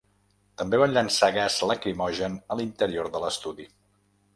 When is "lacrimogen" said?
1.75-2.41